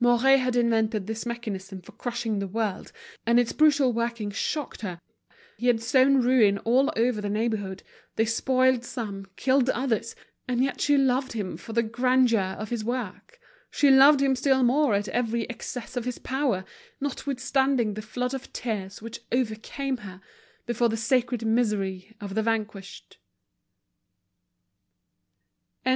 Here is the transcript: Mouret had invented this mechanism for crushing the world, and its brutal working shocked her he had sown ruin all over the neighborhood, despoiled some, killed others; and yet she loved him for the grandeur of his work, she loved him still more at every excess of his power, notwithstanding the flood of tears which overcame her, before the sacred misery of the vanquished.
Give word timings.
Mouret 0.00 0.38
had 0.38 0.56
invented 0.56 1.06
this 1.06 1.24
mechanism 1.24 1.80
for 1.80 1.92
crushing 1.92 2.40
the 2.40 2.48
world, 2.48 2.90
and 3.24 3.38
its 3.38 3.52
brutal 3.52 3.92
working 3.92 4.32
shocked 4.32 4.80
her 4.80 5.00
he 5.58 5.68
had 5.68 5.80
sown 5.80 6.20
ruin 6.20 6.58
all 6.64 6.92
over 6.96 7.20
the 7.20 7.30
neighborhood, 7.30 7.84
despoiled 8.16 8.84
some, 8.84 9.26
killed 9.36 9.70
others; 9.70 10.16
and 10.48 10.64
yet 10.64 10.80
she 10.80 10.98
loved 10.98 11.34
him 11.34 11.56
for 11.56 11.72
the 11.72 11.84
grandeur 11.84 12.56
of 12.58 12.70
his 12.70 12.82
work, 12.82 13.38
she 13.70 13.88
loved 13.88 14.20
him 14.20 14.34
still 14.34 14.64
more 14.64 14.92
at 14.92 15.06
every 15.10 15.48
excess 15.48 15.96
of 15.96 16.04
his 16.04 16.18
power, 16.18 16.64
notwithstanding 17.00 17.94
the 17.94 18.02
flood 18.02 18.34
of 18.34 18.52
tears 18.52 19.00
which 19.00 19.20
overcame 19.30 19.98
her, 19.98 20.20
before 20.66 20.88
the 20.88 20.96
sacred 20.96 21.46
misery 21.46 22.12
of 22.20 22.34
the 22.34 22.42
vanquished. 22.42 23.18